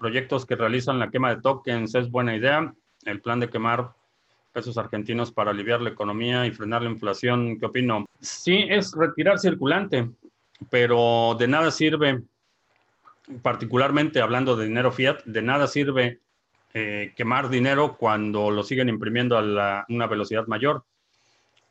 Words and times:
proyectos 0.00 0.46
que 0.46 0.56
realizan 0.56 0.98
la 0.98 1.10
quema 1.10 1.32
de 1.32 1.42
tokens 1.42 1.94
es 1.94 2.10
buena 2.10 2.34
idea. 2.34 2.74
El 3.04 3.20
plan 3.20 3.38
de 3.38 3.50
quemar 3.50 3.92
pesos 4.52 4.78
argentinos 4.78 5.30
para 5.30 5.52
aliviar 5.52 5.80
la 5.80 5.90
economía 5.90 6.46
y 6.46 6.50
frenar 6.50 6.82
la 6.82 6.90
inflación, 6.90 7.58
¿qué 7.60 7.66
opino? 7.66 8.06
Sí, 8.20 8.66
es 8.68 8.92
retirar 8.96 9.38
circulante, 9.38 10.10
pero 10.70 11.36
de 11.38 11.46
nada 11.46 11.70
sirve, 11.70 12.22
particularmente 13.42 14.20
hablando 14.20 14.56
de 14.56 14.66
dinero 14.66 14.90
fiat, 14.90 15.22
de 15.24 15.42
nada 15.42 15.68
sirve 15.68 16.18
eh, 16.74 17.12
quemar 17.14 17.48
dinero 17.48 17.96
cuando 17.96 18.50
lo 18.50 18.62
siguen 18.62 18.88
imprimiendo 18.88 19.38
a 19.38 19.84
una 19.88 20.06
velocidad 20.06 20.46
mayor. 20.46 20.84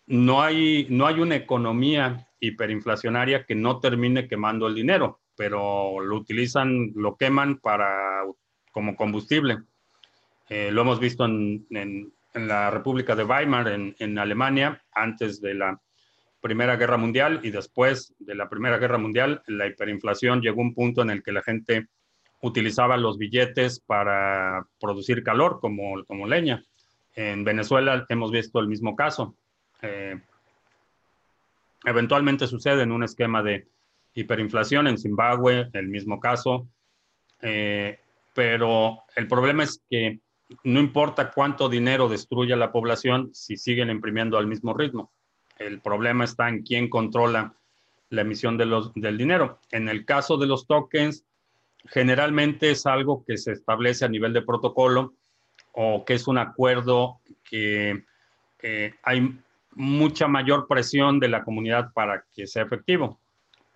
No 0.08 0.42
hay, 0.42 0.88
no 0.90 1.06
hay 1.06 1.20
una 1.20 1.36
economía 1.36 2.28
hiperinflacionaria 2.40 3.46
que 3.46 3.56
no 3.56 3.80
termine 3.80 4.28
quemando 4.28 4.68
el 4.68 4.76
dinero, 4.76 5.20
pero 5.40 6.02
lo 6.02 6.18
utilizan, 6.18 6.92
lo 6.96 7.16
queman 7.16 7.60
para, 7.60 8.26
como 8.74 8.98
combustible. 8.98 9.60
Eh, 10.50 10.70
lo 10.70 10.82
hemos 10.82 11.00
visto 11.00 11.24
en, 11.24 11.66
en, 11.70 12.12
la 12.34 12.70
República 12.70 13.16
de 13.16 13.24
Weimar, 13.24 13.70
en, 13.70 13.96
en, 14.00 14.20
Alemania, 14.20 14.84
antes 14.92 15.40
de 15.40 15.54
la 15.54 15.80
Primera 16.42 16.76
Guerra 16.76 16.98
Mundial 16.98 17.40
y 17.42 17.52
después 17.52 18.14
de 18.20 18.36
la 18.36 18.50
Primera 18.50 18.80
Guerra 18.80 18.98
Mundial, 18.98 19.42
la 19.48 19.66
hiperinflación 19.66 20.42
llegó 20.42 20.60
a 20.60 20.66
un 20.66 20.74
punto 20.74 21.04
en 21.04 21.10
el 21.10 21.24
que 21.24 21.32
la 21.32 21.42
gente 21.42 21.88
utilizaba 22.42 22.98
los 22.98 23.18
billetes 23.18 23.80
para 23.80 24.68
producir 24.78 25.24
calor 25.24 25.62
como, 25.62 26.04
como 26.04 26.28
leña. 26.28 26.66
En 27.16 27.46
Venezuela 27.46 28.06
hemos 28.10 28.32
visto 28.32 28.60
el 28.60 28.68
mismo 28.68 28.94
caso. 28.94 29.38
Eh, 29.84 30.20
eventualmente 31.86 32.46
sucede 32.46 32.84
en 32.84 32.92
un 32.92 33.04
esquema 33.04 33.42
de 33.42 33.70
hiperinflación 34.14 34.88
en 34.88 34.98
Zimbabue, 34.98 35.70
el 35.74 35.88
mismo 35.88 36.20
caso. 36.20 36.68
Eh, 37.42 38.00
pero 38.34 39.04
el 39.16 39.28
problema 39.28 39.64
es 39.64 39.82
que 39.90 40.20
no 40.64 40.80
importa 40.80 41.32
cuánto 41.32 41.70
dinero 41.70 42.10
destruya 42.10 42.56
la 42.56 42.72
población 42.72 43.30
si 43.34 43.58
siguen 43.58 43.90
imprimiendo 43.90 44.38
al 44.38 44.48
mismo 44.48 44.74
ritmo. 44.74 45.12
El 45.58 45.82
problema 45.82 46.24
está 46.24 46.50
en 46.50 46.64
quién 46.64 46.90
controla 46.90 47.54
la 48.10 48.22
emisión 48.22 48.58
de 48.58 48.66
los, 48.66 48.94
del 48.96 49.18
dinero. 49.18 49.60
En 49.72 49.90
el 49.90 50.06
caso 50.06 50.38
de 50.38 50.48
los 50.48 50.66
tokens, 50.66 51.26
generalmente 51.86 52.72
es 52.72 52.86
algo 52.86 53.24
que 53.26 53.38
se 53.38 53.52
establece 53.52 54.06
a 54.06 54.10
nivel 54.10 54.34
de 54.34 54.42
protocolo 54.42 55.14
o 55.74 56.04
que 56.06 56.16
es 56.16 56.28
un 56.28 56.38
acuerdo 56.38 57.20
que 57.44 58.04
eh, 58.62 58.94
hay 59.04 59.40
mucha 59.76 60.28
mayor 60.28 60.68
presión 60.68 61.20
de 61.20 61.30
la 61.30 61.44
comunidad 61.44 61.94
para 61.94 62.26
que 62.34 62.48
sea 62.48 62.64
efectivo, 62.64 63.20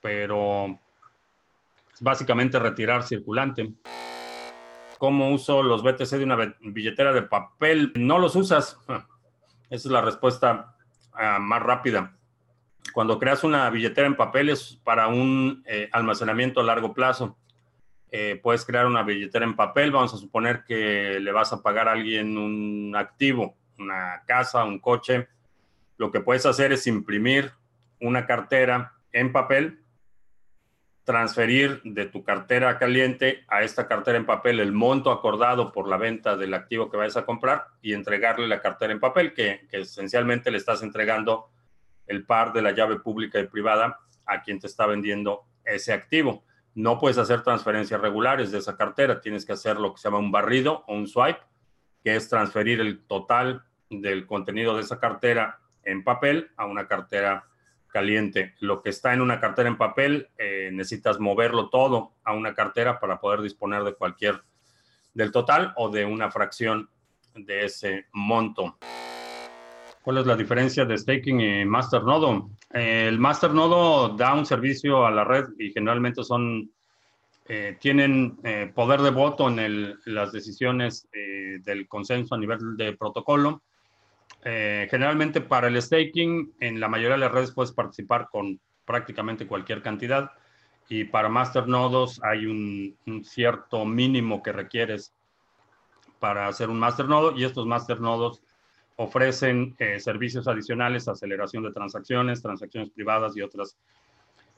pero 0.03 0.79
es 1.91 2.01
básicamente 2.01 2.59
retirar 2.59 3.01
circulante. 3.01 3.73
¿Cómo 4.99 5.31
uso 5.31 5.63
los 5.63 5.81
BTC 5.81 6.11
de 6.11 6.23
una 6.23 6.55
billetera 6.61 7.11
de 7.11 7.23
papel? 7.23 7.91
No 7.95 8.19
los 8.19 8.35
usas. 8.35 8.77
Esa 9.69 9.87
es 9.87 9.91
la 9.91 10.01
respuesta 10.01 10.75
uh, 11.13 11.41
más 11.41 11.63
rápida. 11.63 12.15
Cuando 12.93 13.17
creas 13.17 13.43
una 13.43 13.67
billetera 13.71 14.05
en 14.05 14.15
papel 14.15 14.49
es 14.49 14.79
para 14.83 15.07
un 15.07 15.63
eh, 15.65 15.89
almacenamiento 15.91 16.59
a 16.59 16.63
largo 16.63 16.93
plazo. 16.93 17.35
Eh, 18.11 18.39
puedes 18.43 18.65
crear 18.65 18.85
una 18.85 19.01
billetera 19.01 19.45
en 19.45 19.55
papel. 19.55 19.91
Vamos 19.91 20.13
a 20.13 20.17
suponer 20.17 20.63
que 20.63 21.19
le 21.19 21.31
vas 21.31 21.53
a 21.53 21.63
pagar 21.63 21.87
a 21.87 21.93
alguien 21.93 22.37
un 22.37 22.95
activo, 22.95 23.55
una 23.79 24.21
casa, 24.27 24.63
un 24.63 24.77
coche 24.77 25.27
lo 25.97 26.11
que 26.11 26.19
puedes 26.19 26.45
hacer 26.45 26.71
es 26.73 26.87
imprimir 26.87 27.51
una 28.01 28.25
cartera 28.25 28.93
en 29.11 29.31
papel, 29.31 29.82
transferir 31.03 31.81
de 31.83 32.05
tu 32.05 32.23
cartera 32.23 32.77
caliente 32.77 33.43
a 33.49 33.63
esta 33.63 33.87
cartera 33.87 34.17
en 34.17 34.25
papel 34.25 34.59
el 34.59 34.71
monto 34.71 35.11
acordado 35.11 35.71
por 35.71 35.89
la 35.89 35.97
venta 35.97 36.37
del 36.37 36.53
activo 36.53 36.89
que 36.89 36.97
vayas 36.97 37.17
a 37.17 37.25
comprar 37.25 37.67
y 37.81 37.93
entregarle 37.93 38.47
la 38.47 38.61
cartera 38.61 38.93
en 38.93 38.99
papel, 38.99 39.33
que, 39.33 39.67
esencialmente 39.71 40.49
le 40.49 40.57
estás 40.57 40.81
entregando 40.81 41.49
el 42.07 42.25
par 42.25 42.53
de 42.53 42.61
la 42.61 42.71
llave 42.71 42.99
pública 42.99 43.39
y 43.39 43.47
privada 43.47 43.99
a 44.25 44.41
quien 44.41 44.59
te 44.59 44.67
está 44.67 44.85
vendiendo 44.85 45.43
ese 45.65 45.91
activo. 45.91 46.45
No 46.73 46.99
puedes 46.99 47.17
hacer 47.17 47.43
transferencias 47.43 47.99
regulares 47.99 48.51
de 48.51 48.59
esa 48.59 48.77
cartera, 48.77 49.19
tienes 49.19 49.45
que 49.45 49.53
hacer 49.53 49.77
lo 49.77 49.93
que 49.93 49.99
se 49.99 50.07
llama 50.07 50.19
un 50.19 50.31
barrido 50.31 50.85
o 50.87 50.95
un 50.95 51.07
swipe, 51.07 51.39
que 52.03 52.15
es 52.15 52.29
transferir 52.29 52.79
el 52.79 53.05
total 53.05 53.63
del 53.89 54.25
contenido 54.25 54.75
de 54.75 54.81
esa 54.81 54.99
cartera 54.99 55.59
en 55.83 56.03
papel 56.03 56.51
a 56.55 56.65
una 56.65 56.87
cartera 56.87 57.45
caliente. 57.93 58.55
Lo 58.59 58.81
que 58.81 58.89
está 58.89 59.13
en 59.13 59.21
una 59.21 59.39
cartera 59.39 59.69
en 59.69 59.77
papel, 59.77 60.27
eh, 60.37 60.69
necesitas 60.73 61.19
moverlo 61.19 61.69
todo 61.69 62.13
a 62.23 62.33
una 62.33 62.53
cartera 62.53 62.99
para 62.99 63.21
poder 63.21 63.41
disponer 63.41 63.83
de 63.83 63.93
cualquier, 63.93 64.41
del 65.13 65.31
total 65.31 65.73
o 65.77 65.89
de 65.89 66.03
una 66.03 66.31
fracción 66.31 66.89
de 67.35 67.65
ese 67.65 68.07
monto. 68.11 68.77
¿Cuál 70.01 70.17
es 70.17 70.25
la 70.25 70.35
diferencia 70.35 70.83
de 70.83 70.97
staking 70.97 71.39
y 71.39 71.65
masternodo? 71.65 72.49
el 72.71 73.19
masternodo 73.19 74.09
da 74.09 74.33
un 74.33 74.47
servicio 74.47 75.05
a 75.05 75.11
la 75.11 75.23
red 75.23 75.45
y 75.59 75.71
generalmente 75.71 76.23
son, 76.23 76.71
eh, 77.47 77.77
tienen 77.79 78.39
eh, 78.43 78.71
poder 78.73 79.01
de 79.01 79.11
voto 79.11 79.47
en 79.47 79.99
las 80.05 80.31
decisiones 80.31 81.07
del 81.11 81.87
consenso 81.87 82.33
a 82.33 82.39
nivel 82.39 82.75
de 82.75 82.93
protocolo 82.93 83.61
eh, 84.45 84.87
generalmente 84.91 85.39
para 85.41 85.67
el 85.67 85.81
staking, 85.81 86.53
en 86.59 86.79
la 86.79 86.89
mayoría 86.89 87.15
de 87.15 87.19
las 87.19 87.31
redes 87.31 87.51
puedes 87.51 87.71
participar 87.71 88.27
con 88.29 88.59
prácticamente 88.85 89.47
cualquier 89.47 89.81
cantidad 89.81 90.31
y 90.89 91.05
para 91.05 91.29
masternodos 91.29 92.21
hay 92.23 92.45
un, 92.45 93.23
cierto 93.23 93.85
mínimo 93.85 94.43
que 94.43 94.51
requieres 94.51 95.13
para 96.19 96.47
hacer 96.47 96.69
un 96.69 96.79
masternodo 96.79 97.33
y 97.37 97.45
estos 97.45 97.65
masternodos 97.65 98.41
ofrecen 98.97 99.75
eh, 99.79 99.99
servicios 99.99 100.47
adicionales, 100.47 101.07
aceleración 101.07 101.63
de 101.63 101.71
transacciones, 101.71 102.41
transacciones 102.41 102.89
privadas 102.91 103.35
y 103.37 103.41
otras 103.41 103.77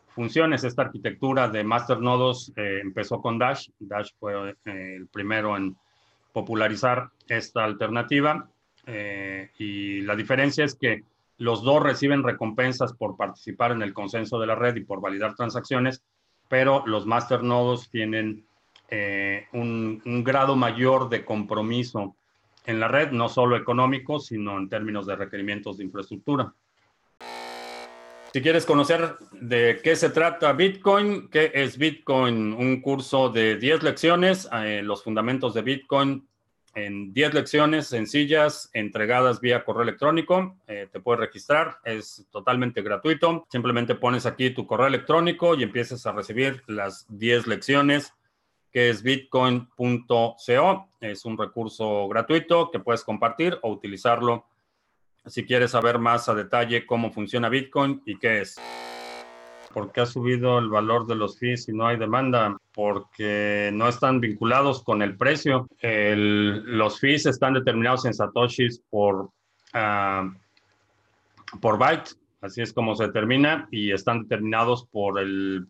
funciones. 0.10 0.64
Esta 0.64 0.82
arquitectura 0.82 1.48
de 1.48 1.64
masternodos 1.64 2.52
eh, 2.56 2.80
empezó 2.82 3.22
con 3.22 3.38
Dash. 3.38 3.70
Dash 3.80 4.12
fue 4.20 4.56
el 4.66 5.08
primero 5.08 5.56
en 5.56 5.78
popularizar 6.34 7.12
esta 7.28 7.64
alternativa 7.64 8.50
eh, 8.86 9.52
y 9.58 10.02
la 10.02 10.16
diferencia 10.16 10.66
es 10.66 10.76
que 10.76 11.04
los 11.38 11.64
dos 11.64 11.84
reciben 11.84 12.24
recompensas 12.24 12.94
por 12.94 13.18
participar 13.18 13.72
en 13.72 13.82
el 13.82 13.94
consenso 13.94 14.40
de 14.40 14.48
la 14.48 14.56
red 14.56 14.76
y 14.76 14.86
por 14.86 15.02
validar 15.02 15.36
transacciones, 15.36 16.04
pero 16.48 16.84
los 16.86 17.06
masternodos 17.06 17.90
tienen 17.90 18.46
eh, 18.90 19.48
un, 19.54 20.02
grado 20.24 20.56
mayor 20.56 21.10
de 21.10 21.26
compromiso 21.26 22.16
en 22.66 22.80
la 22.80 22.88
red, 22.88 23.12
no 23.12 23.30
solo 23.30 23.56
económico, 23.58 24.20
sino 24.20 24.58
en 24.58 24.70
términos 24.70 25.06
de 25.06 25.16
requerimientos 25.16 25.78
de 25.78 25.84
infraestructura. 25.84 26.54
Si 28.32 28.42
quieres 28.42 28.66
conocer 28.66 29.16
de 29.32 29.80
qué 29.84 29.96
se 29.96 30.10
trata 30.10 30.52
Bitcoin, 30.54 31.30
qué 31.30 31.52
es 31.54 31.78
Bitcoin, 31.78 32.54
un 32.54 32.82
curso 32.82 33.30
de 33.30 33.56
10 33.56 33.84
lecciones, 33.84 34.50
eh, 34.52 34.82
los 34.84 35.04
fundamentos 35.04 35.54
de 35.54 35.62
Bitcoin, 35.62 36.28
en 36.76 37.14
10 37.14 37.34
lecciones 37.34 37.88
sencillas 37.88 38.70
entregadas 38.74 39.42
vía 39.42 39.64
correo 39.64 39.84
electrónico. 39.84 40.58
Eh, 40.68 40.88
te 40.92 41.00
puedes 41.00 41.22
registrar, 41.22 41.80
es 41.84 42.28
totalmente 42.32 42.82
gratuito. 42.82 43.46
Simplemente 43.50 43.96
pones 43.96 44.26
aquí 44.26 44.52
tu 44.52 44.68
correo 44.68 44.88
electrónico 44.88 45.56
y 45.56 45.64
empiezas 45.64 46.06
a 46.06 46.12
recibir 46.12 46.62
las 46.68 47.06
10 47.10 47.48
lecciones, 47.48 48.14
que 48.72 48.90
es 48.90 49.02
bitcoin.co. 49.02 50.38
Es 51.00 51.26
un 51.26 51.38
recurso 51.38 52.08
gratuito 52.10 52.70
que 52.72 52.80
puedes 52.80 53.04
compartir 53.04 53.58
o 53.62 53.72
utilizarlo 53.72 54.46
si 55.26 55.46
quieres 55.46 55.72
saber 55.72 55.98
más 55.98 56.30
a 56.30 56.36
detalle 56.36 56.86
cómo 56.86 57.12
funciona 57.12 57.50
Bitcoin 57.50 58.02
y 58.06 58.18
qué 58.20 58.42
es. 58.42 58.58
¿Por 59.76 59.92
qué 59.92 60.00
ha 60.00 60.06
subido 60.06 60.58
el 60.58 60.70
valor 60.70 61.06
de 61.06 61.16
los 61.16 61.38
fees 61.38 61.66
si 61.66 61.74
no 61.74 61.86
hay 61.86 61.98
demanda? 61.98 62.56
Porque 62.74 63.72
no 63.74 63.90
están 63.90 64.22
vinculados 64.22 64.82
con 64.82 65.02
el 65.02 65.18
precio. 65.18 65.68
los 65.82 66.98
fees 67.02 67.26
están 67.26 67.56
determinados 67.56 68.06
en 68.06 68.14
satoshis 68.14 68.82
por, 68.90 69.32
uh, 69.74 70.32
por 71.60 71.78
byte, 71.78 72.12
así 72.40 72.62
es 72.62 72.72
como 72.72 72.96
se 72.96 73.08
determina, 73.08 73.68
y 73.70 73.92
están 73.92 74.22
determinados 74.22 74.86
por 74.86 75.20
el, 75.20 75.68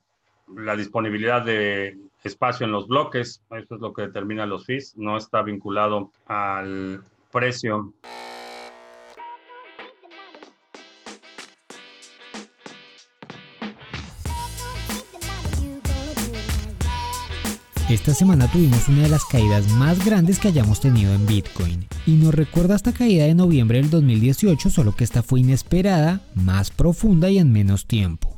la 0.56 0.76
disponibilidad 0.76 1.44
de 1.44 1.98
espacio 2.24 2.68
en 2.68 2.74
los 2.74 2.88
bloques. 2.88 3.42
Eso 3.50 3.74
es 3.74 3.82
lo 3.82 3.92
que 3.92 4.04
determina 4.04 4.46
los 4.46 4.68
fees. 4.68 4.96
No 4.96 5.18
está 5.18 5.42
vinculado 5.42 6.12
al 6.28 7.02
precio. 7.32 7.92
Esta 17.96 18.14
semana 18.14 18.52
tuvimos 18.52 18.90
una 18.90 19.04
de 19.04 19.10
las 19.10 19.24
caídas 19.24 19.70
más 19.70 20.06
grandes 20.06 20.38
que 20.38 20.50
hayamos 20.50 20.82
tenido 20.82 21.14
en 21.14 21.26
Bitcoin. 21.26 21.86
Y 22.06 22.16
nos 22.16 22.36
recuerda 22.36 22.76
esta 22.76 22.92
caída 22.92 23.24
de 23.24 23.36
noviembre 23.36 23.78
del 23.78 23.90
2018, 23.90 24.70
solo 24.70 24.94
que 24.94 25.06
esta 25.06 25.24
fue 25.24 25.40
inesperada, 25.40 26.22
más 26.36 26.72
profunda 26.72 27.30
y 27.30 27.38
en 27.38 27.54
menos 27.54 27.88
tiempo. 27.88 28.36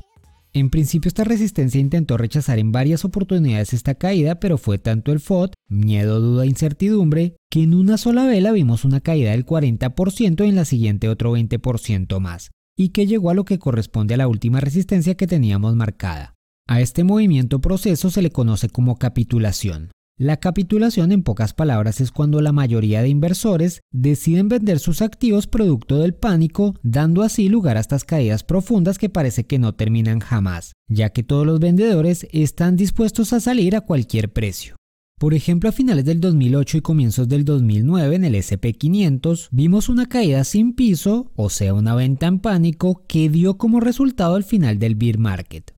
En 0.53 0.69
principio 0.69 1.09
esta 1.09 1.23
resistencia 1.23 1.81
intentó 1.81 2.17
rechazar 2.17 2.59
en 2.59 2.71
varias 2.71 3.03
oportunidades 3.03 3.73
esta 3.73 3.95
caída, 3.95 4.39
pero 4.39 4.59
fue 4.59 4.77
tanto 4.77 5.11
el 5.11 5.19
FOD, 5.19 5.53
miedo, 5.67 6.21
duda, 6.21 6.45
incertidumbre, 6.45 7.35
que 7.49 7.63
en 7.63 7.73
una 7.73 7.97
sola 7.97 8.27
vela 8.27 8.51
vimos 8.51 8.85
una 8.85 9.01
caída 9.01 9.31
del 9.31 9.43
40% 9.43 10.45
y 10.45 10.49
en 10.49 10.55
la 10.55 10.65
siguiente 10.65 11.09
otro 11.09 11.35
20% 11.35 12.19
más, 12.19 12.51
y 12.77 12.89
que 12.89 13.07
llegó 13.07 13.31
a 13.31 13.33
lo 13.33 13.43
que 13.43 13.57
corresponde 13.57 14.13
a 14.13 14.17
la 14.17 14.27
última 14.27 14.59
resistencia 14.59 15.15
que 15.15 15.25
teníamos 15.25 15.75
marcada. 15.75 16.36
A 16.69 16.81
este 16.81 17.05
movimiento 17.05 17.61
proceso 17.61 18.09
se 18.09 18.21
le 18.21 18.29
conoce 18.29 18.67
como 18.67 18.97
capitulación. 18.97 19.91
La 20.19 20.35
capitulación, 20.35 21.13
en 21.13 21.23
pocas 21.23 21.53
palabras, 21.53 22.01
es 22.01 22.11
cuando 22.11 22.41
la 22.41 22.51
mayoría 22.51 23.01
de 23.01 23.07
inversores 23.07 23.79
deciden 23.93 24.49
vender 24.49 24.79
sus 24.79 25.01
activos 25.01 25.47
producto 25.47 25.99
del 25.99 26.13
pánico, 26.13 26.75
dando 26.83 27.21
así 27.21 27.47
lugar 27.47 27.77
a 27.77 27.79
estas 27.79 28.03
caídas 28.03 28.43
profundas 28.43 28.97
que 28.97 29.07
parece 29.07 29.45
que 29.45 29.59
no 29.59 29.75
terminan 29.75 30.19
jamás, 30.19 30.73
ya 30.89 31.11
que 31.11 31.23
todos 31.23 31.45
los 31.45 31.61
vendedores 31.61 32.27
están 32.33 32.75
dispuestos 32.75 33.31
a 33.31 33.39
salir 33.39 33.73
a 33.73 33.81
cualquier 33.81 34.33
precio. 34.33 34.75
Por 35.17 35.33
ejemplo, 35.33 35.69
a 35.69 35.71
finales 35.71 36.03
del 36.03 36.19
2008 36.19 36.79
y 36.79 36.81
comienzos 36.81 37.29
del 37.29 37.45
2009 37.45 38.17
en 38.17 38.25
el 38.25 38.35
SP500 38.35 39.47
vimos 39.51 39.87
una 39.87 40.07
caída 40.07 40.43
sin 40.43 40.73
piso, 40.73 41.31
o 41.37 41.49
sea, 41.49 41.73
una 41.73 41.95
venta 41.95 42.27
en 42.27 42.39
pánico, 42.39 43.05
que 43.07 43.29
dio 43.29 43.57
como 43.57 43.79
resultado 43.79 44.35
el 44.35 44.43
final 44.43 44.79
del 44.79 44.95
bear 44.95 45.17
market. 45.17 45.76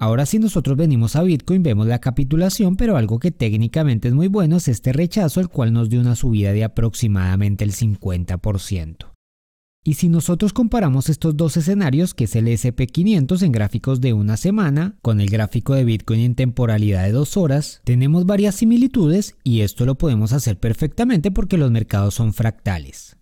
Ahora 0.00 0.24
si 0.24 0.38
nosotros 0.38 0.78
venimos 0.78 1.14
a 1.14 1.22
Bitcoin 1.22 1.62
vemos 1.62 1.86
la 1.86 1.98
capitulación, 1.98 2.76
pero 2.76 2.96
algo 2.96 3.18
que 3.18 3.30
técnicamente 3.30 4.08
es 4.08 4.14
muy 4.14 4.28
bueno 4.28 4.56
es 4.56 4.66
este 4.66 4.94
rechazo, 4.94 5.40
el 5.40 5.48
cual 5.48 5.74
nos 5.74 5.90
dio 5.90 6.00
una 6.00 6.16
subida 6.16 6.54
de 6.54 6.64
aproximadamente 6.64 7.64
el 7.64 7.72
50%. 7.72 9.12
Y 9.84 9.94
si 9.94 10.08
nosotros 10.08 10.54
comparamos 10.54 11.10
estos 11.10 11.36
dos 11.36 11.58
escenarios, 11.58 12.14
que 12.14 12.24
es 12.24 12.34
el 12.34 12.46
SP500 12.46 13.42
en 13.42 13.52
gráficos 13.52 14.00
de 14.00 14.14
una 14.14 14.38
semana, 14.38 14.96
con 15.02 15.20
el 15.20 15.28
gráfico 15.28 15.74
de 15.74 15.84
Bitcoin 15.84 16.20
en 16.20 16.34
temporalidad 16.34 17.04
de 17.04 17.12
dos 17.12 17.36
horas, 17.36 17.82
tenemos 17.84 18.24
varias 18.24 18.54
similitudes 18.54 19.36
y 19.44 19.60
esto 19.60 19.84
lo 19.84 19.96
podemos 19.96 20.32
hacer 20.32 20.58
perfectamente 20.58 21.30
porque 21.30 21.58
los 21.58 21.70
mercados 21.70 22.14
son 22.14 22.32
fractales. 22.32 23.19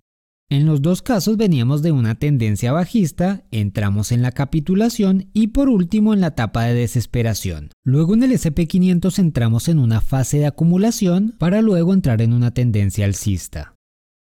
En 0.50 0.64
los 0.64 0.80
dos 0.80 1.02
casos 1.02 1.36
veníamos 1.36 1.82
de 1.82 1.92
una 1.92 2.14
tendencia 2.14 2.72
bajista, 2.72 3.44
entramos 3.50 4.12
en 4.12 4.22
la 4.22 4.32
capitulación 4.32 5.28
y 5.34 5.48
por 5.48 5.68
último 5.68 6.14
en 6.14 6.22
la 6.22 6.28
etapa 6.28 6.64
de 6.64 6.72
desesperación. 6.72 7.68
Luego 7.84 8.14
en 8.14 8.22
el 8.22 8.32
SP500 8.32 9.18
entramos 9.18 9.68
en 9.68 9.78
una 9.78 10.00
fase 10.00 10.38
de 10.38 10.46
acumulación 10.46 11.34
para 11.38 11.60
luego 11.60 11.92
entrar 11.92 12.22
en 12.22 12.32
una 12.32 12.52
tendencia 12.52 13.04
alcista. 13.04 13.74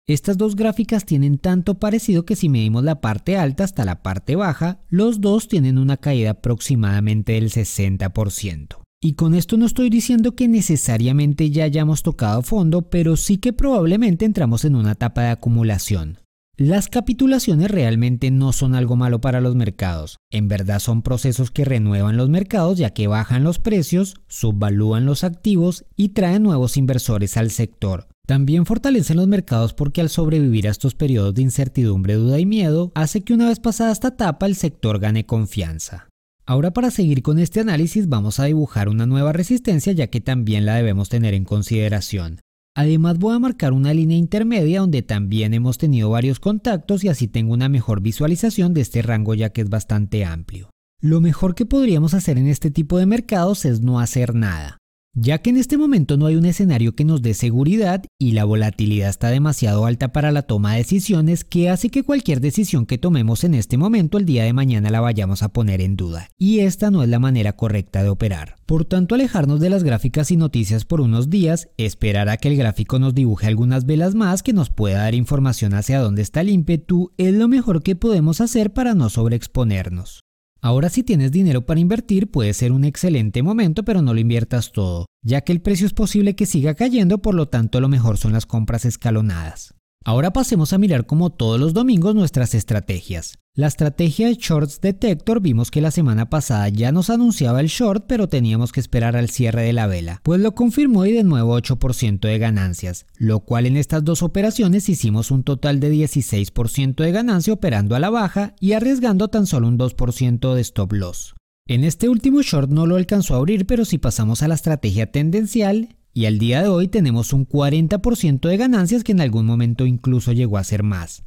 Estas 0.06 0.38
dos 0.38 0.58
gráficas 0.58 1.06
tienen 1.06 1.38
tanto 1.38 1.80
parecido 1.80 2.26
que 2.26 2.36
si 2.36 2.50
medimos 2.50 2.84
la 2.84 3.00
parte 3.00 3.38
alta 3.38 3.64
hasta 3.64 3.86
la 3.86 4.04
parte 4.04 4.36
baja, 4.36 4.82
los 4.90 5.22
dos 5.22 5.48
tienen 5.48 5.78
una 5.78 5.96
caída 5.96 6.32
aproximadamente 6.32 7.34
del 7.34 7.50
60%. 7.50 8.81
Y 9.04 9.14
con 9.14 9.34
esto 9.34 9.58
no 9.58 9.66
estoy 9.66 9.90
diciendo 9.90 10.36
que 10.36 10.48
necesariamente 10.48 11.50
ya 11.50 11.64
hayamos 11.64 12.04
tocado 12.04 12.44
fondo, 12.44 12.84
pero 12.84 13.18
sí 13.18 13.38
que 13.40 13.52
probablemente 13.52 14.26
entramos 14.26 14.64
en 14.64 14.76
una 14.76 14.92
etapa 14.92 15.24
de 15.24 15.30
acumulación. 15.30 16.20
Las 16.56 16.88
capitulaciones 16.88 17.72
realmente 17.72 18.30
no 18.30 18.54
son 18.54 18.76
algo 18.76 18.96
malo 18.96 19.20
para 19.20 19.42
los 19.42 19.56
mercados, 19.56 20.18
en 20.30 20.48
verdad 20.48 20.78
son 20.78 21.02
procesos 21.02 21.50
que 21.50 21.66
renuevan 21.66 22.16
los 22.16 22.30
mercados 22.30 22.78
ya 22.78 22.92
que 22.92 23.08
bajan 23.08 23.44
los 23.44 23.58
precios, 23.58 24.18
subvalúan 24.28 25.06
los 25.08 25.24
activos 25.24 25.86
y 25.96 26.10
traen 26.10 26.44
nuevos 26.44 26.78
inversores 26.78 27.38
al 27.38 27.50
sector. 27.50 28.08
También 28.28 28.68
fortalecen 28.68 29.18
los 29.18 29.28
mercados 29.28 29.74
porque 29.74 30.02
al 30.02 30.10
sobrevivir 30.10 30.68
a 30.68 30.72
estos 30.72 30.94
periodos 30.94 31.34
de 31.34 31.42
incertidumbre, 31.42 32.14
duda 32.14 32.40
y 32.40 32.46
miedo, 32.46 32.92
hace 32.94 33.22
que 33.22 33.34
una 33.34 33.48
vez 33.50 33.60
pasada 33.60 33.92
esta 33.92 34.10
etapa 34.10 34.46
el 34.46 34.56
sector 34.56 35.00
gane 35.00 35.26
confianza. 35.26 36.11
Ahora 36.52 36.72
para 36.72 36.92
seguir 36.92 37.22
con 37.22 37.40
este 37.40 37.62
análisis 37.62 38.10
vamos 38.10 38.42
a 38.42 38.44
dibujar 38.44 38.90
una 38.90 39.06
nueva 39.06 39.32
resistencia 39.32 39.94
ya 39.94 40.08
que 40.08 40.20
también 40.20 40.66
la 40.66 40.76
debemos 40.76 41.08
tener 41.08 41.34
en 41.34 41.46
consideración. 41.46 42.42
Además 42.76 43.20
voy 43.20 43.36
a 43.38 43.40
marcar 43.40 43.72
una 43.72 43.94
línea 43.94 44.18
intermedia 44.18 44.82
donde 44.82 45.02
también 45.02 45.54
hemos 45.54 45.78
tenido 45.78 46.10
varios 46.10 46.42
contactos 46.42 47.06
y 47.06 47.08
así 47.08 47.30
tengo 47.30 47.54
una 47.54 47.70
mejor 47.70 48.02
visualización 48.02 48.74
de 48.74 48.82
este 48.82 49.02
rango 49.02 49.34
ya 49.34 49.52
que 49.52 49.62
es 49.62 49.70
bastante 49.70 50.26
amplio. 50.26 50.70
Lo 51.00 51.22
mejor 51.22 51.56
que 51.56 51.66
podríamos 51.66 52.14
hacer 52.14 52.38
en 52.38 52.48
este 52.48 52.70
tipo 52.70 52.98
de 52.98 53.06
mercados 53.06 53.64
es 53.64 53.80
no 53.80 54.02
hacer 54.02 54.36
nada 54.36 54.81
ya 55.14 55.40
que 55.40 55.50
en 55.50 55.58
este 55.58 55.78
momento 55.78 56.16
no 56.16 56.26
hay 56.26 56.36
un 56.36 56.46
escenario 56.46 56.96
que 56.96 57.04
nos 57.04 57.22
dé 57.22 57.34
seguridad 57.34 58.04
y 58.18 58.32
la 58.32 58.46
volatilidad 58.46 59.10
está 59.10 59.30
demasiado 59.30 59.86
alta 59.86 60.14
para 60.14 60.32
la 60.32 60.44
toma 60.44 60.72
de 60.72 60.80
decisiones 60.80 61.44
que 61.44 61.70
hace 61.70 61.90
que 61.90 62.04
cualquier 62.04 62.40
decisión 62.40 62.86
que 62.86 62.98
tomemos 62.98 63.44
en 63.44 63.54
este 63.54 63.78
momento 63.78 64.18
el 64.18 64.26
día 64.26 64.44
de 64.44 64.54
mañana 64.54 64.90
la 64.90 65.02
vayamos 65.02 65.44
a 65.44 65.50
poner 65.50 65.82
en 65.82 65.96
duda, 65.96 66.30
y 66.38 66.60
esta 66.60 66.92
no 66.92 67.04
es 67.04 67.10
la 67.10 67.20
manera 67.20 67.56
correcta 67.56 68.04
de 68.04 68.10
operar. 68.10 68.56
Por 68.66 68.86
tanto, 68.86 69.16
alejarnos 69.16 69.60
de 69.60 69.70
las 69.70 69.84
gráficas 69.84 70.32
y 70.32 70.38
noticias 70.38 70.86
por 70.86 71.02
unos 71.02 71.30
días, 71.30 71.70
esperar 71.78 72.30
a 72.30 72.38
que 72.38 72.48
el 72.48 72.56
gráfico 72.56 73.00
nos 73.00 73.14
dibuje 73.14 73.48
algunas 73.48 73.86
velas 73.86 74.16
más 74.16 74.44
que 74.44 74.54
nos 74.54 74.70
pueda 74.70 75.00
dar 75.00 75.16
información 75.16 75.74
hacia 75.74 76.00
dónde 76.00 76.22
está 76.22 76.42
el 76.42 76.50
ímpetu, 76.50 77.12
es 77.18 77.34
lo 77.34 77.48
mejor 77.48 77.84
que 77.84 77.96
podemos 77.96 78.40
hacer 78.40 78.72
para 78.72 78.96
no 78.96 79.10
sobreexponernos. 79.10 80.22
Ahora 80.64 80.90
si 80.90 81.02
tienes 81.02 81.32
dinero 81.32 81.66
para 81.66 81.80
invertir 81.80 82.30
puede 82.30 82.54
ser 82.54 82.72
un 82.72 82.84
excelente 82.84 83.42
momento, 83.42 83.84
pero 83.84 84.04
no 84.04 84.14
lo 84.14 84.20
inviertas 84.20 84.72
todo, 84.72 85.08
ya 85.24 85.42
que 85.42 85.52
el 85.52 85.62
precio 85.62 85.88
es 85.88 85.94
posible 85.94 86.36
que 86.36 86.46
siga 86.46 86.76
cayendo, 86.76 87.18
por 87.18 87.34
lo 87.34 87.48
tanto 87.48 87.82
lo 87.82 87.90
mejor 87.90 88.18
son 88.18 88.32
las 88.32 88.46
compras 88.46 88.86
escalonadas. 88.86 89.74
Ahora 90.04 90.34
pasemos 90.34 90.74
a 90.74 90.80
mirar 90.80 91.06
como 91.06 91.30
todos 91.30 91.60
los 91.60 91.74
domingos 91.74 92.16
nuestras 92.16 92.56
estrategias. 92.56 93.38
La 93.54 93.68
estrategia 93.68 94.28
de 94.28 94.34
Shorts 94.34 94.82
Detector 94.82 95.42
vimos 95.42 95.70
que 95.70 95.80
la 95.80 95.92
semana 95.92 96.28
pasada 96.28 96.70
ya 96.70 96.92
nos 96.92 97.12
anunciaba 97.12 97.60
el 97.60 97.68
short 97.68 98.06
pero 98.08 98.28
teníamos 98.28 98.72
que 98.72 98.80
esperar 98.80 99.16
al 99.16 99.30
cierre 99.30 99.62
de 99.62 99.74
la 99.74 99.86
vela, 99.86 100.20
pues 100.24 100.42
lo 100.42 100.56
confirmó 100.56 101.06
y 101.06 101.12
de 101.12 101.24
nuevo 101.24 101.56
8% 101.56 102.20
de 102.20 102.40
ganancias, 102.40 103.06
lo 103.16 103.42
cual 103.42 103.68
en 103.68 103.78
estas 103.78 104.04
dos 104.04 104.24
operaciones 104.24 104.90
hicimos 104.90 105.30
un 105.30 105.44
total 105.44 105.80
de 105.80 105.94
16% 105.94 106.96
de 106.96 107.12
ganancia 107.12 107.54
operando 107.54 107.96
a 107.96 108.00
la 108.00 108.10
baja 108.10 108.56
y 108.60 108.72
arriesgando 108.72 109.28
tan 109.28 109.46
solo 109.46 109.68
un 109.68 109.78
2% 109.78 110.56
de 110.56 110.62
stop 110.62 110.94
loss. 110.94 111.36
En 111.68 111.84
este 111.84 112.10
último 112.10 112.42
short 112.42 112.72
no 112.72 112.88
lo 112.88 112.96
alcanzó 112.96 113.36
a 113.36 113.38
abrir 113.38 113.68
pero 113.68 113.86
si 113.86 114.00
pasamos 114.00 114.42
a 114.42 114.48
la 114.48 114.56
estrategia 114.56 115.12
tendencial, 115.12 115.90
y 116.14 116.26
al 116.26 116.40
día 116.40 116.62
de 116.62 116.70
hoy 116.70 116.88
tenemos 116.88 117.34
un 117.34 117.48
40% 117.48 118.48
de 118.48 118.58
ganancias 118.58 119.04
que 119.04 119.12
en 119.12 119.22
algún 119.22 119.46
momento 119.46 119.86
incluso 119.86 120.32
llegó 120.32 120.58
a 120.58 120.64
ser 120.64 120.84
más. 120.84 121.24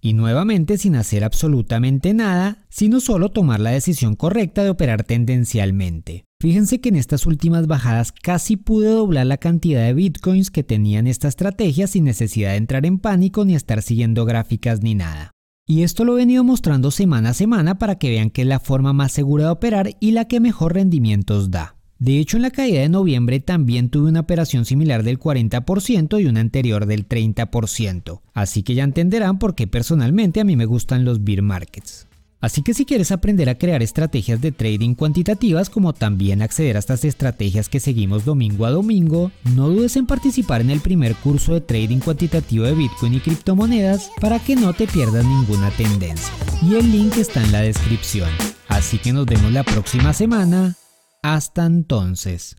Y 0.00 0.12
nuevamente 0.12 0.78
sin 0.78 0.94
hacer 0.94 1.24
absolutamente 1.24 2.14
nada, 2.14 2.64
sino 2.68 3.00
solo 3.00 3.30
tomar 3.30 3.58
la 3.58 3.70
decisión 3.70 4.14
correcta 4.14 4.62
de 4.62 4.70
operar 4.70 5.02
tendencialmente. 5.02 6.24
Fíjense 6.40 6.80
que 6.80 6.90
en 6.90 6.96
estas 6.96 7.26
últimas 7.26 7.66
bajadas 7.66 8.12
casi 8.12 8.56
pude 8.56 8.90
doblar 8.90 9.26
la 9.26 9.38
cantidad 9.38 9.84
de 9.84 9.94
bitcoins 9.94 10.52
que 10.52 10.62
tenían 10.62 11.08
esta 11.08 11.26
estrategia 11.26 11.88
sin 11.88 12.04
necesidad 12.04 12.50
de 12.50 12.58
entrar 12.58 12.86
en 12.86 13.00
pánico 13.00 13.44
ni 13.44 13.56
estar 13.56 13.82
siguiendo 13.82 14.24
gráficas 14.24 14.82
ni 14.82 14.94
nada. 14.94 15.32
Y 15.66 15.82
esto 15.82 16.04
lo 16.04 16.14
he 16.14 16.20
venido 16.20 16.44
mostrando 16.44 16.92
semana 16.92 17.30
a 17.30 17.34
semana 17.34 17.78
para 17.78 17.98
que 17.98 18.08
vean 18.08 18.30
que 18.30 18.42
es 18.42 18.48
la 18.48 18.60
forma 18.60 18.92
más 18.92 19.10
segura 19.10 19.46
de 19.46 19.50
operar 19.50 19.96
y 19.98 20.12
la 20.12 20.26
que 20.26 20.38
mejor 20.38 20.74
rendimientos 20.74 21.50
da. 21.50 21.77
De 21.98 22.18
hecho, 22.18 22.36
en 22.36 22.42
la 22.42 22.50
caída 22.50 22.80
de 22.80 22.88
noviembre 22.88 23.40
también 23.40 23.88
tuve 23.88 24.08
una 24.08 24.20
operación 24.20 24.64
similar 24.64 25.02
del 25.02 25.18
40% 25.18 26.22
y 26.22 26.26
una 26.26 26.40
anterior 26.40 26.86
del 26.86 27.08
30%, 27.08 28.20
así 28.34 28.62
que 28.62 28.74
ya 28.74 28.84
entenderán 28.84 29.40
por 29.40 29.56
qué 29.56 29.66
personalmente 29.66 30.40
a 30.40 30.44
mí 30.44 30.54
me 30.54 30.66
gustan 30.66 31.04
los 31.04 31.24
bear 31.24 31.42
markets. 31.42 32.06
Así 32.40 32.62
que 32.62 32.72
si 32.72 32.84
quieres 32.84 33.10
aprender 33.10 33.48
a 33.48 33.58
crear 33.58 33.82
estrategias 33.82 34.40
de 34.40 34.52
trading 34.52 34.94
cuantitativas 34.94 35.70
como 35.70 35.92
también 35.92 36.40
acceder 36.40 36.76
a 36.76 36.78
estas 36.78 37.04
estrategias 37.04 37.68
que 37.68 37.80
seguimos 37.80 38.24
domingo 38.24 38.64
a 38.64 38.70
domingo, 38.70 39.32
no 39.56 39.68
dudes 39.68 39.96
en 39.96 40.06
participar 40.06 40.60
en 40.60 40.70
el 40.70 40.78
primer 40.78 41.16
curso 41.16 41.54
de 41.54 41.62
trading 41.62 41.98
cuantitativo 41.98 42.64
de 42.64 42.74
Bitcoin 42.74 43.14
y 43.14 43.20
criptomonedas 43.20 44.12
para 44.20 44.38
que 44.38 44.54
no 44.54 44.72
te 44.72 44.86
pierdas 44.86 45.24
ninguna 45.24 45.70
tendencia. 45.72 46.32
Y 46.62 46.76
el 46.76 46.92
link 46.92 47.16
está 47.16 47.42
en 47.42 47.50
la 47.50 47.62
descripción. 47.62 48.30
Así 48.68 48.98
que 48.98 49.12
nos 49.12 49.26
vemos 49.26 49.50
la 49.50 49.64
próxima 49.64 50.12
semana. 50.12 50.77
Hasta 51.22 51.66
entonces. 51.66 52.56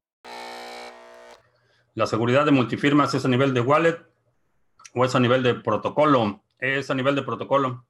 La 1.93 2.07
seguridad 2.07 2.45
de 2.45 2.51
multifirmas 2.51 3.13
es 3.13 3.25
a 3.25 3.29
nivel 3.29 3.53
de 3.53 3.61
wallet 3.61 3.97
o 4.93 5.05
es 5.05 5.15
a 5.15 5.19
nivel 5.19 5.43
de 5.43 5.55
protocolo. 5.55 6.43
Es 6.57 6.89
a 6.89 6.95
nivel 6.95 7.15
de 7.15 7.23
protocolo. 7.23 7.85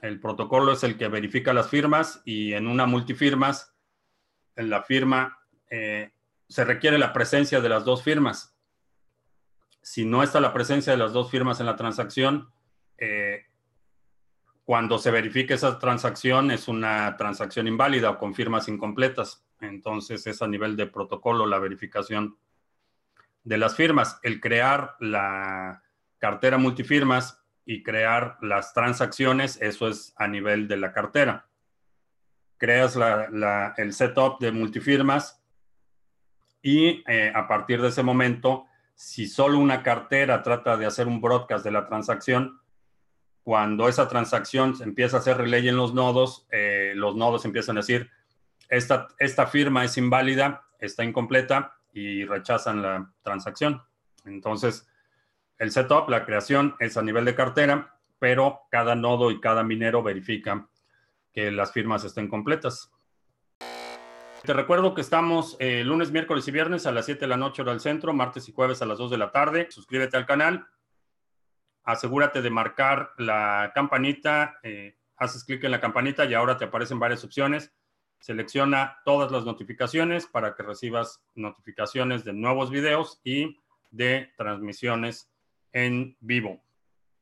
El 0.00 0.20
protocolo 0.20 0.72
es 0.72 0.82
el 0.84 0.96
que 0.96 1.08
verifica 1.08 1.52
las 1.52 1.68
firmas 1.68 2.22
y 2.24 2.54
en 2.54 2.66
una 2.66 2.86
multifirmas, 2.86 3.72
en 4.56 4.68
la 4.68 4.82
firma 4.82 5.38
eh, 5.70 6.12
se 6.48 6.64
requiere 6.64 6.98
la 6.98 7.12
presencia 7.12 7.60
de 7.60 7.68
las 7.68 7.84
dos 7.84 8.02
firmas. 8.02 8.54
Si 9.80 10.04
no 10.04 10.22
está 10.22 10.40
la 10.40 10.52
presencia 10.52 10.92
de 10.92 10.98
las 10.98 11.12
dos 11.12 11.30
firmas 11.30 11.60
en 11.60 11.66
la 11.66 11.76
transacción, 11.76 12.50
eh, 12.98 13.46
cuando 14.64 14.98
se 14.98 15.10
verifique 15.10 15.54
esa 15.54 15.78
transacción 15.78 16.50
es 16.50 16.68
una 16.68 17.16
transacción 17.16 17.66
inválida 17.66 18.10
o 18.10 18.18
con 18.18 18.34
firmas 18.34 18.68
incompletas. 18.68 19.44
Entonces 19.62 20.26
es 20.26 20.42
a 20.42 20.48
nivel 20.48 20.76
de 20.76 20.86
protocolo 20.86 21.46
la 21.46 21.58
verificación 21.58 22.36
de 23.44 23.58
las 23.58 23.76
firmas. 23.76 24.18
El 24.22 24.40
crear 24.40 24.96
la 25.00 25.82
cartera 26.18 26.58
multifirmas 26.58 27.42
y 27.64 27.82
crear 27.82 28.38
las 28.42 28.74
transacciones, 28.74 29.60
eso 29.60 29.88
es 29.88 30.14
a 30.16 30.26
nivel 30.28 30.68
de 30.68 30.76
la 30.76 30.92
cartera. 30.92 31.46
creas 32.58 32.96
el 33.76 33.92
setup 33.92 34.38
de 34.38 34.52
multifirmas 34.52 35.42
y 36.62 37.02
eh, 37.08 37.32
a 37.34 37.48
partir 37.48 37.82
de 37.82 37.88
ese 37.88 38.04
momento, 38.04 38.66
si 38.94 39.26
solo 39.26 39.58
una 39.58 39.82
cartera 39.82 40.44
trata 40.44 40.76
de 40.76 40.86
hacer 40.86 41.08
un 41.08 41.20
broadcast 41.20 41.64
de 41.64 41.72
la 41.72 41.88
transacción, 41.88 42.60
cuando 43.42 43.88
esa 43.88 44.06
transacción 44.06 44.76
empieza 44.80 45.16
a 45.16 45.20
hacer 45.20 45.38
relay 45.38 45.68
en 45.68 45.76
los 45.76 45.92
nodos, 45.92 46.46
eh, 46.52 46.92
los 46.94 47.16
nodos 47.16 47.44
empiezan 47.44 47.76
a 47.76 47.80
decir, 47.80 48.08
esta, 48.72 49.08
esta 49.18 49.46
firma 49.46 49.84
es 49.84 49.98
inválida, 49.98 50.64
está 50.78 51.04
incompleta 51.04 51.76
y 51.92 52.24
rechazan 52.24 52.80
la 52.80 53.12
transacción. 53.22 53.82
Entonces, 54.24 54.88
el 55.58 55.70
setup, 55.70 56.08
la 56.08 56.24
creación 56.24 56.74
es 56.80 56.96
a 56.96 57.02
nivel 57.02 57.26
de 57.26 57.34
cartera, 57.34 57.98
pero 58.18 58.62
cada 58.70 58.94
nodo 58.94 59.30
y 59.30 59.40
cada 59.40 59.62
minero 59.62 60.02
verifica 60.02 60.68
que 61.34 61.50
las 61.50 61.72
firmas 61.72 62.04
estén 62.04 62.28
completas. 62.28 62.90
Te 64.42 64.54
recuerdo 64.54 64.94
que 64.94 65.02
estamos 65.02 65.54
eh, 65.60 65.84
lunes, 65.84 66.10
miércoles 66.10 66.48
y 66.48 66.50
viernes 66.50 66.86
a 66.86 66.92
las 66.92 67.04
7 67.04 67.20
de 67.20 67.26
la 67.26 67.36
noche 67.36 67.60
hora 67.60 67.72
del 67.72 67.80
centro, 67.80 68.14
martes 68.14 68.48
y 68.48 68.52
jueves 68.52 68.80
a 68.80 68.86
las 68.86 68.96
2 68.96 69.10
de 69.10 69.18
la 69.18 69.30
tarde. 69.30 69.66
Suscríbete 69.70 70.16
al 70.16 70.24
canal. 70.24 70.66
Asegúrate 71.84 72.40
de 72.40 72.50
marcar 72.50 73.12
la 73.18 73.70
campanita. 73.74 74.58
Eh, 74.62 74.96
haces 75.18 75.44
clic 75.44 75.62
en 75.62 75.72
la 75.72 75.80
campanita 75.80 76.24
y 76.24 76.32
ahora 76.32 76.56
te 76.56 76.64
aparecen 76.64 76.98
varias 76.98 77.22
opciones. 77.22 77.70
Selecciona 78.22 78.98
todas 79.04 79.32
las 79.32 79.44
notificaciones 79.44 80.26
para 80.26 80.54
que 80.54 80.62
recibas 80.62 81.20
notificaciones 81.34 82.24
de 82.24 82.32
nuevos 82.32 82.70
videos 82.70 83.20
y 83.24 83.58
de 83.90 84.30
transmisiones 84.36 85.28
en 85.72 86.16
vivo. 86.20 86.62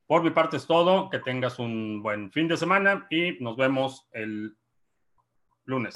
Por 0.05 0.21
mi 0.21 0.29
parte 0.29 0.57
es 0.57 0.67
todo. 0.67 1.09
Que 1.09 1.17
tengas 1.17 1.57
un 1.57 2.03
buen 2.03 2.31
fin 2.31 2.47
de 2.47 2.55
semana 2.55 3.07
y 3.09 3.43
nos 3.43 3.57
vemos 3.57 4.07
el 4.11 4.55
lunes. 5.65 5.93